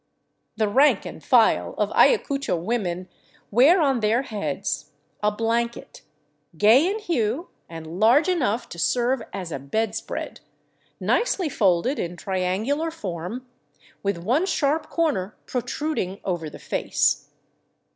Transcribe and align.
The 0.57 0.67
rank 0.67 1.05
and 1.05 1.23
file 1.23 1.75
of 1.77 1.91
Aya 1.91 2.17
cucho 2.17 2.55
women 2.59 3.07
wear 3.51 3.79
on 3.79 3.99
their 3.99 4.23
heads 4.23 4.89
a 5.21 5.29
blanket, 5.29 6.01
gay 6.57 6.87
in 6.89 6.97
hue 6.97 7.49
and 7.69 7.99
large 7.99 8.27
enough 8.27 8.67
to 8.69 8.79
serve 8.79 9.21
as 9.31 9.51
a 9.51 9.59
bedspread, 9.59 10.39
nicely 10.99 11.49
folded 11.49 11.99
in 11.99 12.15
triangular 12.17 12.89
form, 12.89 13.45
with 14.01 14.17
one 14.17 14.47
sharp 14.47 14.89
corner 14.89 15.37
protruding 15.45 16.19
over 16.25 16.49
the 16.49 16.57
face. 16.57 17.29